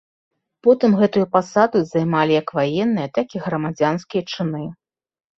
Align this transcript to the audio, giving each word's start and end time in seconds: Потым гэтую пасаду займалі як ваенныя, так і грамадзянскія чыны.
Потым 0.67 0.91
гэтую 0.99 1.25
пасаду 1.35 1.77
займалі 1.89 2.33
як 2.41 2.49
ваенныя, 2.59 3.11
так 3.17 3.27
і 3.37 3.41
грамадзянскія 3.45 4.23
чыны. 4.33 4.63